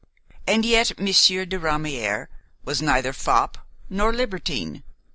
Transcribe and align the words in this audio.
And 0.47 0.65
yet 0.65 0.97
Monsieur 0.99 1.45
de 1.45 1.59
Ramière 1.59 2.25
was 2.65 2.81
neither 2.81 3.13
fop 3.13 3.59
nor 3.87 4.11
libertine. 4.11 4.81